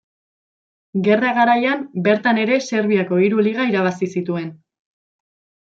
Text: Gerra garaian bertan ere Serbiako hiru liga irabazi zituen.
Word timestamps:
Gerra 1.07 1.33
garaian 1.39 1.83
bertan 2.09 2.41
ere 2.45 2.57
Serbiako 2.71 3.21
hiru 3.27 3.47
liga 3.49 3.69
irabazi 3.73 4.13
zituen. 4.19 4.53